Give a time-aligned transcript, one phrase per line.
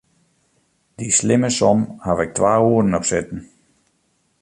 [0.97, 3.39] Dy slimme som haw ik twa oeren op sitten.